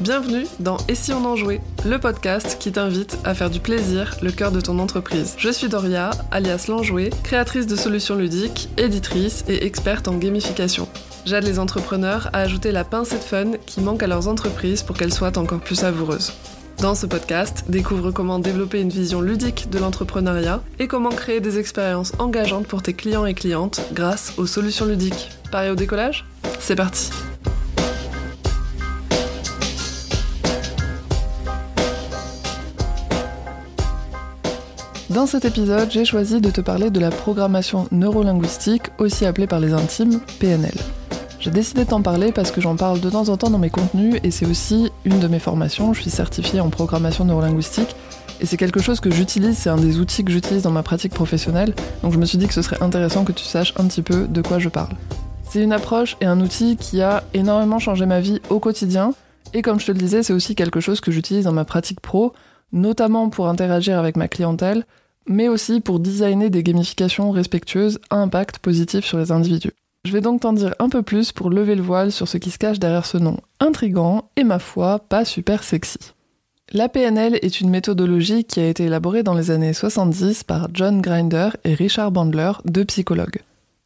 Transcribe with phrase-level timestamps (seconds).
[0.00, 4.16] Bienvenue dans Et si on en jouait, le podcast qui t'invite à faire du plaisir
[4.22, 5.34] le cœur de ton entreprise.
[5.36, 10.88] Je suis Doria, alias l'enjouée, créatrice de solutions ludiques, éditrice et experte en gamification.
[11.26, 14.96] J'aide les entrepreneurs à ajouter la pincée de fun qui manque à leurs entreprises pour
[14.96, 16.32] qu'elles soient encore plus savoureuses.
[16.78, 21.58] Dans ce podcast, découvre comment développer une vision ludique de l'entrepreneuriat et comment créer des
[21.58, 25.28] expériences engageantes pour tes clients et clientes grâce aux solutions ludiques.
[25.52, 26.24] Pareil au décollage?
[26.58, 27.10] C'est parti
[35.10, 39.58] Dans cet épisode, j'ai choisi de te parler de la programmation neurolinguistique, aussi appelée par
[39.58, 40.74] les intimes PNL.
[41.40, 43.70] J'ai décidé de t'en parler parce que j'en parle de temps en temps dans mes
[43.70, 45.92] contenus et c'est aussi une de mes formations.
[45.94, 47.96] Je suis certifiée en programmation neurolinguistique
[48.40, 51.12] et c'est quelque chose que j'utilise, c'est un des outils que j'utilise dans ma pratique
[51.12, 51.74] professionnelle.
[52.04, 54.28] Donc je me suis dit que ce serait intéressant que tu saches un petit peu
[54.28, 54.94] de quoi je parle.
[55.42, 59.12] C'est une approche et un outil qui a énormément changé ma vie au quotidien.
[59.54, 61.98] Et comme je te le disais, c'est aussi quelque chose que j'utilise dans ma pratique
[61.98, 62.32] pro,
[62.72, 64.84] notamment pour interagir avec ma clientèle,
[65.26, 69.72] mais aussi pour designer des gamifications respectueuses à impact positif sur les individus.
[70.04, 72.50] Je vais donc t'en dire un peu plus pour lever le voile sur ce qui
[72.50, 75.98] se cache derrière ce nom intrigant et ma foi pas super sexy.
[76.72, 81.00] La PNL est une méthodologie qui a été élaborée dans les années 70 par John
[81.00, 83.40] Grinder et Richard Bandler, deux psychologues.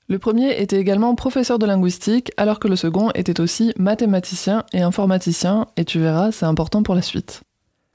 [0.06, 4.82] Le premier était également professeur de linguistique, alors que le second était aussi mathématicien et
[4.82, 7.42] informaticien, et tu verras, c'est important pour la suite.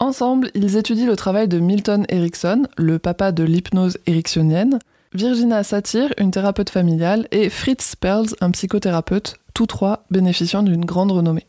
[0.01, 4.79] Ensemble, ils étudient le travail de Milton Erickson, le papa de l'hypnose ericksonienne,
[5.13, 11.11] Virginia Satir, une thérapeute familiale, et Fritz Perls, un psychothérapeute, tous trois bénéficiant d'une grande
[11.11, 11.45] renommée.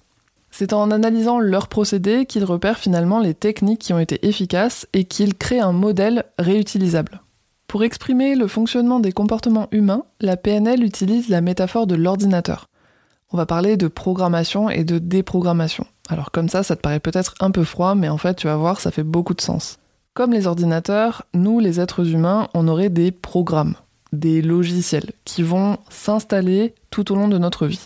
[0.50, 5.04] C'est en analysant leurs procédés qu'ils repèrent finalement les techniques qui ont été efficaces et
[5.04, 7.20] qu'ils créent un modèle réutilisable.
[7.68, 12.66] Pour exprimer le fonctionnement des comportements humains, la PNL utilise la métaphore de l'ordinateur.
[13.32, 15.86] On va parler de programmation et de déprogrammation.
[16.10, 18.56] Alors comme ça, ça te paraît peut-être un peu froid, mais en fait, tu vas
[18.56, 19.78] voir, ça fait beaucoup de sens.
[20.12, 23.76] Comme les ordinateurs, nous, les êtres humains, on aurait des programmes,
[24.12, 27.84] des logiciels qui vont s'installer tout au long de notre vie.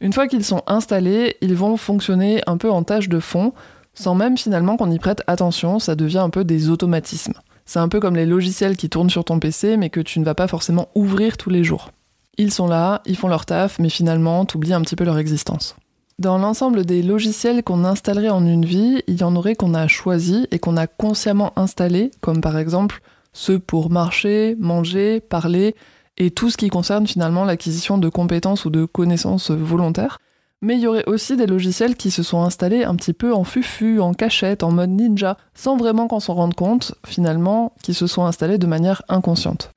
[0.00, 3.52] Une fois qu'ils sont installés, ils vont fonctionner un peu en tâche de fond,
[3.94, 7.34] sans même finalement qu'on y prête attention, ça devient un peu des automatismes.
[7.64, 10.24] C'est un peu comme les logiciels qui tournent sur ton PC mais que tu ne
[10.24, 11.90] vas pas forcément ouvrir tous les jours.
[12.38, 15.74] Ils sont là, ils font leur taf, mais finalement, t'oublies un petit peu leur existence.
[16.18, 19.86] Dans l'ensemble des logiciels qu'on installerait en une vie, il y en aurait qu'on a
[19.86, 23.02] choisi et qu'on a consciemment installés, comme par exemple
[23.34, 25.74] ceux pour marcher, manger, parler,
[26.16, 30.16] et tout ce qui concerne finalement l'acquisition de compétences ou de connaissances volontaires.
[30.62, 33.44] Mais il y aurait aussi des logiciels qui se sont installés un petit peu en
[33.44, 38.06] fufu, en cachette, en mode ninja, sans vraiment qu'on s'en rende compte, finalement, qui se
[38.06, 39.70] sont installés de manière inconsciente.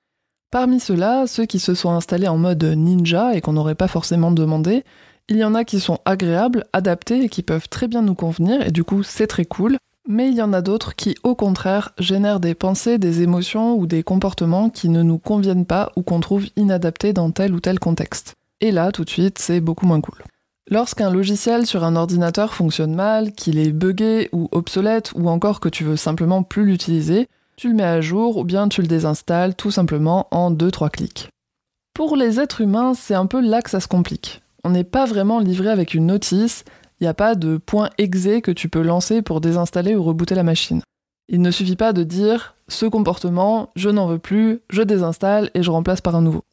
[0.51, 4.31] Parmi ceux-là, ceux qui se sont installés en mode ninja et qu'on n'aurait pas forcément
[4.31, 4.85] demandé,
[5.29, 8.65] il y en a qui sont agréables, adaptés et qui peuvent très bien nous convenir,
[8.65, 9.77] et du coup c'est très cool.
[10.07, 13.85] Mais il y en a d'autres qui, au contraire, génèrent des pensées, des émotions ou
[13.85, 17.77] des comportements qui ne nous conviennent pas ou qu'on trouve inadaptés dans tel ou tel
[17.77, 18.33] contexte.
[18.59, 20.23] Et là, tout de suite, c'est beaucoup moins cool.
[20.71, 25.69] Lorsqu'un logiciel sur un ordinateur fonctionne mal, qu'il est buggé ou obsolète, ou encore que
[25.69, 29.53] tu veux simplement plus l'utiliser, tu le mets à jour ou bien tu le désinstalles
[29.53, 31.29] tout simplement en 2-3 clics.
[31.93, 35.05] Pour les êtres humains, c'est un peu là que ça se complique on n'est pas
[35.05, 36.63] vraiment livré avec une notice,
[36.99, 40.35] il n'y a pas de point exé que tu peux lancer pour désinstaller ou rebooter
[40.35, 40.81] la machine.
[41.29, 45.63] Il ne suffit pas de dire ce comportement, je n'en veux plus, je désinstalle et
[45.63, 46.43] je remplace par un nouveau.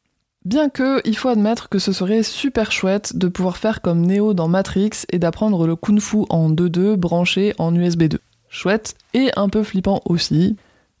[0.45, 4.33] Bien que, il faut admettre que ce serait super chouette de pouvoir faire comme Neo
[4.33, 8.19] dans Matrix et d'apprendre le kung fu en 2.2 branché en USB 2.
[8.47, 10.55] Chouette et un peu flippant aussi.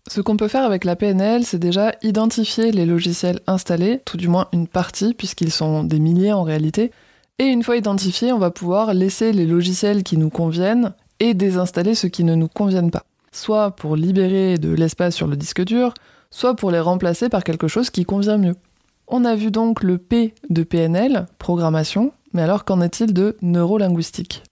[0.09, 4.29] Ce qu'on peut faire avec la PNL, c'est déjà identifier les logiciels installés, tout du
[4.29, 6.91] moins une partie, puisqu'ils sont des milliers en réalité,
[7.39, 11.93] et une fois identifiés, on va pouvoir laisser les logiciels qui nous conviennent et désinstaller
[11.93, 13.03] ceux qui ne nous conviennent pas.
[13.33, 15.93] Soit pour libérer de l'espace sur le disque dur,
[16.31, 18.55] soit pour les remplacer par quelque chose qui convient mieux.
[19.07, 24.43] On a vu donc le P de PNL, programmation, mais alors qu'en est-il de neurolinguistique?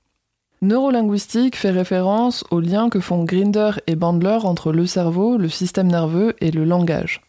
[0.62, 5.88] Neurolinguistique fait référence au lien que font Grinder et Bandler entre le cerveau, le système
[5.88, 7.22] nerveux et le langage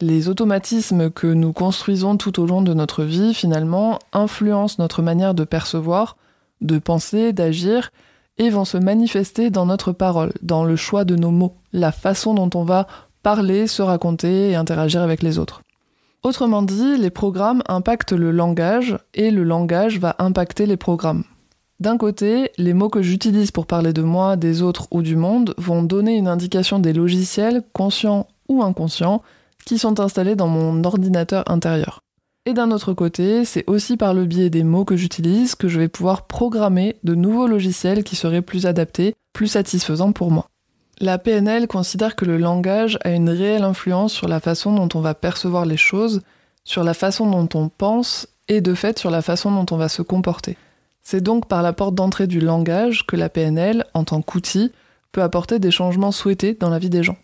[0.00, 5.34] les automatismes que nous construisons tout au long de notre vie, finalement, influencent notre manière
[5.34, 6.16] de percevoir,
[6.60, 7.90] de penser, d'agir,
[8.38, 12.32] et vont se manifester dans notre parole, dans le choix de nos mots, la façon
[12.34, 12.86] dont on va
[13.22, 15.60] parler, se raconter et interagir avec les autres.
[16.22, 21.24] Autrement dit, les programmes impactent le langage et le langage va impacter les programmes.
[21.80, 25.54] D'un côté, les mots que j'utilise pour parler de moi, des autres ou du monde
[25.56, 29.22] vont donner une indication des logiciels, conscients ou inconscients,
[29.64, 32.00] qui sont installés dans mon ordinateur intérieur.
[32.44, 35.78] Et d'un autre côté, c'est aussi par le biais des mots que j'utilise que je
[35.78, 40.48] vais pouvoir programmer de nouveaux logiciels qui seraient plus adaptés, plus satisfaisants pour moi.
[40.98, 45.00] La PNL considère que le langage a une réelle influence sur la façon dont on
[45.00, 46.20] va percevoir les choses,
[46.64, 49.88] sur la façon dont on pense et de fait sur la façon dont on va
[49.88, 50.58] se comporter.
[51.10, 54.70] C'est donc par la porte d'entrée du langage que la PNL, en tant qu'outil,
[55.10, 57.16] peut apporter des changements souhaités dans la vie des gens.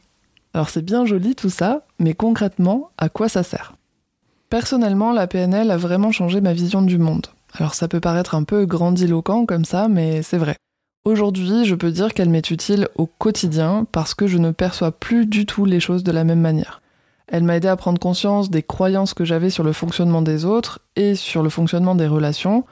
[0.54, 3.74] Alors c'est bien joli tout ça, mais concrètement, à quoi ça sert?
[4.50, 7.28] Personnellement, la PNL a vraiment changé ma vision du monde.
[7.52, 10.56] Alors ça peut paraître un peu grandiloquent comme ça, mais c'est vrai.
[11.04, 15.26] Aujourd'hui, je peux dire qu'elle m'est utile au quotidien parce que je ne perçois plus
[15.26, 16.82] du tout les choses de la même manière.
[17.28, 20.80] Elle m'a aidé à prendre conscience des croyances que j'avais sur le fonctionnement des autres
[20.96, 22.64] et sur le fonctionnement des relations.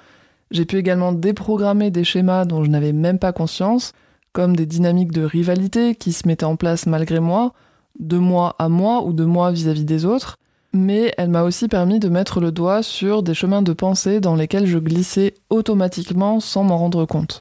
[0.54, 3.90] J'ai pu également déprogrammer des schémas dont je n'avais même pas conscience,
[4.32, 7.54] comme des dynamiques de rivalité qui se mettaient en place malgré moi,
[7.98, 10.36] de moi à moi ou de moi vis-à-vis des autres,
[10.72, 14.36] mais elle m'a aussi permis de mettre le doigt sur des chemins de pensée dans
[14.36, 17.40] lesquels je glissais automatiquement sans m'en rendre compte.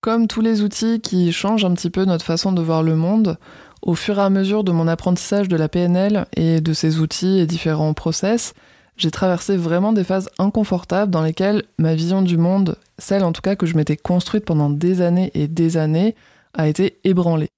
[0.00, 3.36] Comme tous les outils qui changent un petit peu notre façon de voir le monde,
[3.82, 7.40] au fur et à mesure de mon apprentissage de la PNL et de ses outils
[7.40, 8.54] et différents process,
[8.98, 13.40] j'ai traversé vraiment des phases inconfortables dans lesquelles ma vision du monde, celle en tout
[13.40, 16.16] cas que je m'étais construite pendant des années et des années,
[16.52, 17.48] a été ébranlée.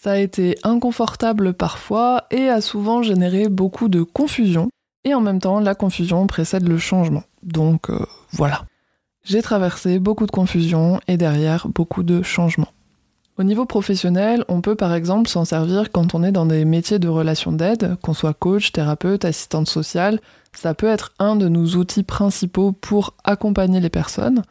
[0.00, 4.70] Ça a été inconfortable parfois et a souvent généré beaucoup de confusion.
[5.04, 7.24] Et en même temps, la confusion précède le changement.
[7.42, 8.64] Donc euh, voilà.
[9.22, 12.72] J'ai traversé beaucoup de confusion et derrière beaucoup de changements.
[13.36, 16.98] Au niveau professionnel, on peut par exemple s'en servir quand on est dans des métiers
[16.98, 20.20] de relation d'aide, qu'on soit coach, thérapeute, assistante sociale.
[20.52, 24.42] Ça peut être un de nos outils principaux pour accompagner les personnes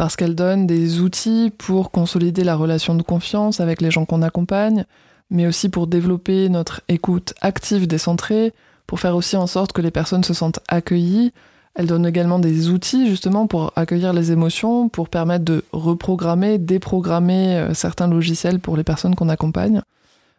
[0.00, 4.22] parce qu'elle donne des outils pour consolider la relation de confiance avec les gens qu'on
[4.22, 4.86] accompagne,
[5.28, 8.54] mais aussi pour développer notre écoute active décentrée,
[8.86, 11.34] pour faire aussi en sorte que les personnes se sentent accueillies.
[11.74, 17.56] Elle donne également des outils justement pour accueillir les émotions, pour permettre de reprogrammer, déprogrammer
[17.58, 19.82] euh, certains logiciels pour les personnes qu'on accompagne.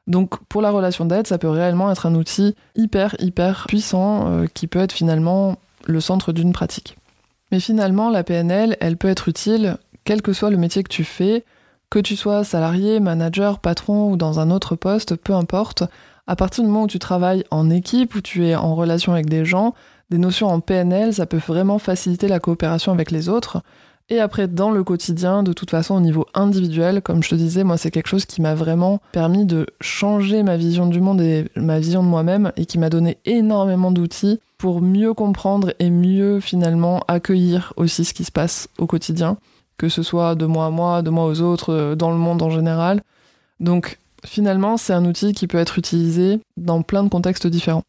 [0.08, 4.46] Donc pour la relation d'aide, ça peut réellement être un outil hyper hyper puissant euh,
[4.54, 6.98] qui peut être finalement le centre d'une pratique.
[7.52, 11.04] Mais finalement, la PNL, elle peut être utile quel que soit le métier que tu
[11.04, 11.44] fais,
[11.90, 15.84] que tu sois salarié, manager, patron ou dans un autre poste, peu importe.
[16.28, 19.28] À partir du moment où tu travailles en équipe, où tu es en relation avec
[19.28, 19.76] des gens,
[20.10, 23.62] des notions en PNL, ça peut vraiment faciliter la coopération avec les autres.
[24.10, 27.64] Et après, dans le quotidien, de toute façon, au niveau individuel, comme je te disais,
[27.64, 31.46] moi, c'est quelque chose qui m'a vraiment permis de changer ma vision du monde et
[31.56, 36.40] ma vision de moi-même et qui m'a donné énormément d'outils pour mieux comprendre et mieux
[36.40, 39.38] finalement accueillir aussi ce qui se passe au quotidien,
[39.78, 42.42] que ce soit de moi à moi, de moi aux autres, euh, dans le monde
[42.42, 43.02] en général.
[43.60, 47.84] Donc finalement, c'est un outil qui peut être utilisé dans plein de contextes différents.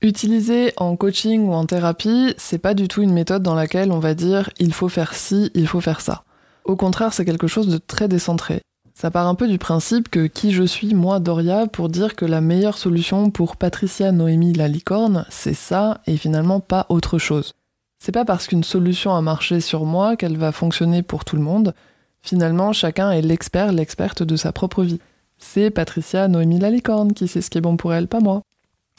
[0.00, 3.98] Utilisé en coaching ou en thérapie, c'est pas du tout une méthode dans laquelle on
[3.98, 6.22] va dire il faut faire ci, il faut faire ça.
[6.64, 8.62] Au contraire, c'est quelque chose de très décentré.
[8.94, 12.24] Ça part un peu du principe que qui je suis, moi, Doria, pour dire que
[12.24, 17.54] la meilleure solution pour Patricia Noémie la licorne, c'est ça et finalement pas autre chose.
[17.98, 21.42] C'est pas parce qu'une solution a marché sur moi qu'elle va fonctionner pour tout le
[21.42, 21.74] monde.
[22.22, 25.00] Finalement, chacun est l'expert, l'experte de sa propre vie.
[25.38, 28.42] C'est Patricia Noémie la licorne qui sait ce qui est bon pour elle, pas moi.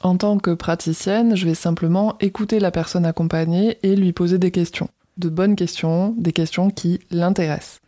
[0.02, 4.52] En tant que praticienne, je vais simplement écouter la personne accompagnée et lui poser des
[4.52, 4.90] questions.
[5.18, 7.82] De bonnes questions, des questions qui l'intéressent.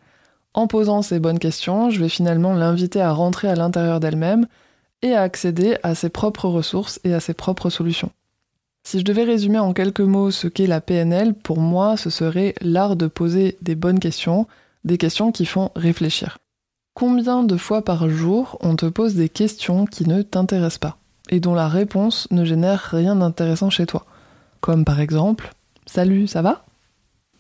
[0.53, 4.47] En posant ces bonnes questions, je vais finalement l'inviter à rentrer à l'intérieur d'elle-même
[5.01, 8.11] et à accéder à ses propres ressources et à ses propres solutions.
[8.83, 12.55] Si je devais résumer en quelques mots ce qu'est la PNL, pour moi, ce serait
[12.61, 14.47] l'art de poser des bonnes questions,
[14.83, 16.39] des questions qui font réfléchir.
[16.93, 21.00] Combien de fois par jour on te pose des questions qui ne t'intéressent pas?
[21.29, 24.05] Et dont la réponse ne génère rien d'intéressant chez toi
[24.59, 25.53] Comme par exemple
[25.85, 26.63] Salut, ça va?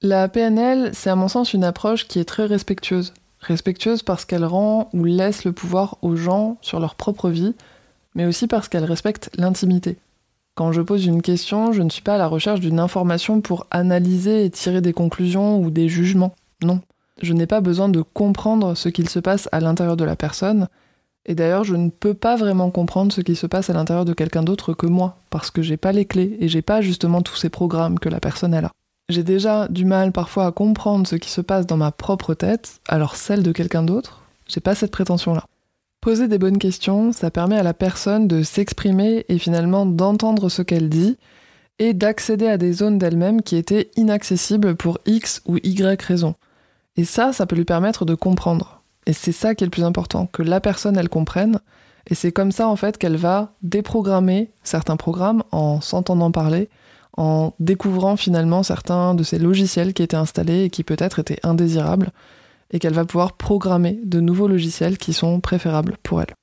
[0.01, 3.13] La PNL, c'est à mon sens une approche qui est très respectueuse.
[3.39, 7.53] Respectueuse parce qu'elle rend ou laisse le pouvoir aux gens sur leur propre vie,
[8.15, 9.97] mais aussi parce qu'elle respecte l'intimité.
[10.55, 13.67] Quand je pose une question, je ne suis pas à la recherche d'une information pour
[13.71, 16.35] analyser et tirer des conclusions ou des jugements.
[16.63, 16.81] Non.
[17.21, 20.67] Je n'ai pas besoin de comprendre ce qu'il se passe à l'intérieur de la personne.
[21.25, 24.13] Et d'ailleurs, je ne peux pas vraiment comprendre ce qui se passe à l'intérieur de
[24.13, 27.35] quelqu'un d'autre que moi, parce que j'ai pas les clés et j'ai pas justement tous
[27.35, 28.71] ces programmes que la personne a.
[29.09, 32.79] J'ai déjà du mal parfois à comprendre ce qui se passe dans ma propre tête,
[32.87, 35.45] alors celle de quelqu'un d'autre, j'ai pas cette prétention-là.
[36.01, 40.63] Poser des bonnes questions, ça permet à la personne de s'exprimer et finalement d'entendre ce
[40.63, 41.17] qu'elle dit
[41.77, 46.35] et d'accéder à des zones d'elle-même qui étaient inaccessibles pour X ou Y raison.
[46.95, 48.80] Et ça, ça peut lui permettre de comprendre.
[49.07, 51.59] Et c'est ça qui est le plus important, que la personne, elle comprenne.
[52.07, 56.69] Et c'est comme ça, en fait, qu'elle va déprogrammer certains programmes en s'entendant parler,
[57.17, 62.11] en découvrant finalement certains de ces logiciels qui étaient installés et qui peut-être étaient indésirables,
[62.71, 66.33] et qu'elle va pouvoir programmer de nouveaux logiciels qui sont préférables pour elle.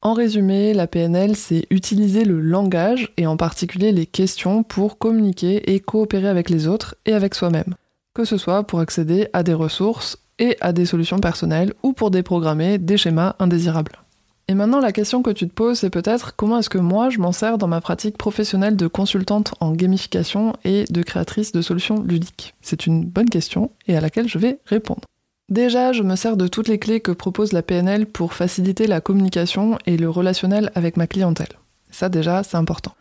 [0.00, 5.72] En résumé, la PNL, c'est utiliser le langage, et en particulier les questions, pour communiquer
[5.72, 7.76] et coopérer avec les autres et avec soi-même,
[8.12, 12.10] que ce soit pour accéder à des ressources et à des solutions personnelles, ou pour
[12.10, 14.02] déprogrammer des schémas indésirables.
[14.48, 17.20] Et maintenant, la question que tu te poses, c'est peut-être comment est-ce que moi je
[17.20, 22.02] m'en sers dans ma pratique professionnelle de consultante en gamification et de créatrice de solutions
[22.02, 22.54] ludiques?
[22.60, 25.02] C'est une bonne question et à laquelle je vais répondre.
[25.48, 29.00] Déjà, je me sers de toutes les clés que propose la PNL pour faciliter la
[29.00, 31.58] communication et le relationnel avec ma clientèle.
[31.90, 32.94] Ça déjà, c'est important.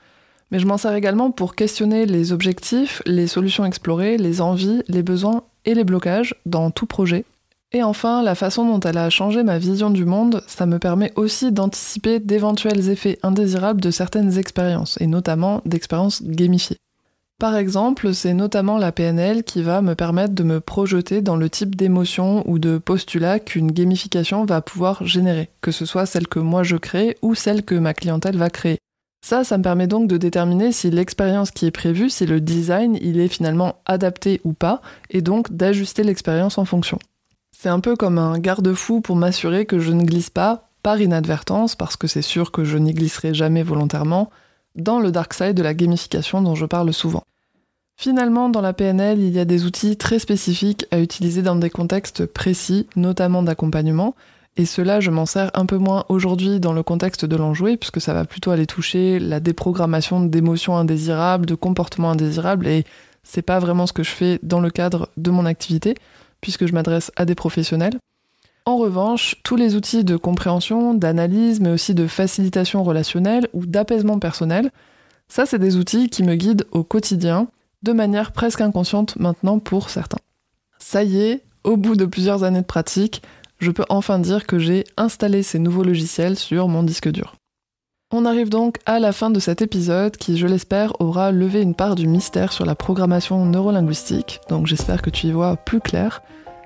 [0.52, 5.02] Mais je m'en sers également pour questionner les objectifs, les solutions explorées, les envies, les
[5.02, 7.26] besoins et les blocages dans tout projet.
[7.74, 11.14] Et enfin, la façon dont elle a changé ma vision du monde, ça me permet
[11.16, 16.78] aussi d'anticiper d'éventuels effets indésirables de certaines expériences, et notamment d'expériences gamifiées.
[17.40, 21.50] Par exemple, c'est notamment la PNL qui va me permettre de me projeter dans le
[21.50, 26.40] type d'émotion ou de postulat qu'une gamification va pouvoir générer, que ce soit celle que
[26.40, 28.78] moi je crée ou celle que ma clientèle va créer.
[29.26, 32.98] Ça, ça me permet donc de déterminer si l'expérience qui est prévue, si le design,
[33.02, 37.00] il est finalement adapté ou pas, et donc d'ajuster l'expérience en fonction.
[37.62, 41.76] C'est un peu comme un garde-fou pour m'assurer que je ne glisse pas, par inadvertance,
[41.76, 44.32] parce que c'est sûr que je n'y glisserai jamais volontairement,
[44.76, 47.22] dans le dark side de la gamification dont je parle souvent.
[47.98, 51.70] Finalement, dans la PNL, il y a des outils très spécifiques à utiliser dans des
[51.70, 54.16] contextes précis, notamment d'accompagnement,
[54.58, 58.02] et cela, je m'en sers un peu moins aujourd'hui dans le contexte de l'enjoué, puisque
[58.02, 62.86] ça va plutôt aller toucher la déprogrammation d'émotions indésirables, de comportements indésirables, et
[63.22, 65.94] c'est pas vraiment ce que je fais dans le cadre de mon activité,
[66.42, 68.00] puisque je m'adresse à des professionnels.
[68.66, 74.20] En revanche, tous les outils de compréhension, d'analyse, mais aussi de facilitation relationnelle ou d'apaisement
[74.20, 74.72] personnel,
[75.28, 77.48] ça c'est des outils qui me guident au quotidien
[77.82, 80.20] de manière presque inconsciente maintenant pour certains.
[80.78, 83.24] Ça y est, au bout de plusieurs années de pratique,
[83.60, 87.36] je peux enfin dire que j'ai installé ces nouveaux logiciels sur mon disque dur.
[88.14, 91.74] On arrive donc à la fin de cet épisode qui, je l'espère, aura levé une
[91.74, 96.22] part du mystère sur la programmation neurolinguistique, donc j'espère que tu y vois plus clair.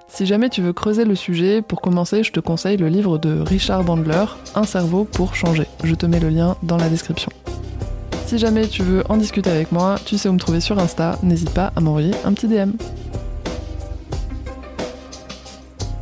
[0.07, 3.41] Si jamais tu veux creuser le sujet, pour commencer, je te conseille le livre de
[3.41, 4.25] Richard Bandler,
[4.55, 5.67] Un cerveau pour changer.
[5.83, 7.31] Je te mets le lien dans la description.
[8.25, 11.19] Si jamais tu veux en discuter avec moi, tu sais où me trouver sur Insta,
[11.21, 12.71] n'hésite pas à m'envoyer un petit DM.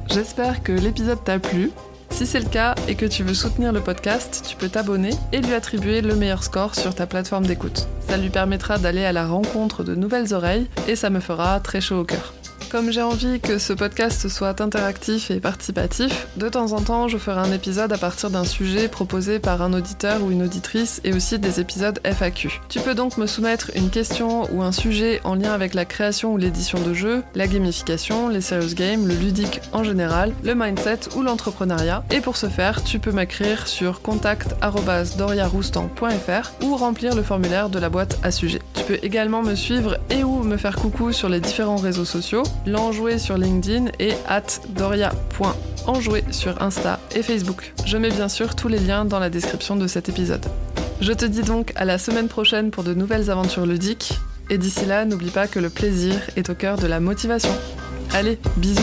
[0.10, 1.72] J'espère que l'épisode t'a plu.
[2.14, 5.42] Si c'est le cas et que tu veux soutenir le podcast, tu peux t'abonner et
[5.42, 7.88] lui attribuer le meilleur score sur ta plateforme d'écoute.
[8.08, 11.82] Ça lui permettra d'aller à la rencontre de nouvelles oreilles et ça me fera très
[11.82, 12.34] chaud au cœur.
[12.74, 17.20] Comme j'ai envie que ce podcast soit interactif et participatif, de temps en temps je
[17.20, 21.14] ferai un épisode à partir d'un sujet proposé par un auditeur ou une auditrice et
[21.14, 22.62] aussi des épisodes FAQ.
[22.70, 26.34] Tu peux donc me soumettre une question ou un sujet en lien avec la création
[26.34, 31.16] ou l'édition de jeux, la gamification, les serious games, le ludique en général, le mindset
[31.16, 32.04] ou l'entrepreneuriat.
[32.10, 37.90] Et pour ce faire, tu peux m'écrire sur contact.doriaroustan.fr ou remplir le formulaire de la
[37.90, 38.62] boîte à sujet.
[38.74, 42.42] Tu peux également me suivre et ou me faire coucou sur les différents réseaux sociaux
[42.66, 47.74] l'enjoué sur LinkedIn et at doria.enjoué sur Insta et Facebook.
[47.86, 50.46] Je mets bien sûr tous les liens dans la description de cet épisode.
[51.02, 54.86] Je te dis donc à la semaine prochaine pour de nouvelles aventures ludiques, et d'ici
[54.86, 57.54] là, n'oublie pas que le plaisir est au cœur de la motivation.
[58.14, 58.82] Allez, bisous